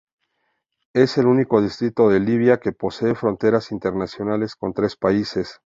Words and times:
Es 0.95 1.19
el 1.19 1.27
único 1.27 1.61
distrito 1.61 2.09
de 2.09 2.19
Libia 2.19 2.59
que 2.59 2.71
posee 2.71 3.13
fronteras 3.13 3.71
internacionales 3.71 4.55
con 4.55 4.73
tres 4.73 4.95
países. 4.97 5.61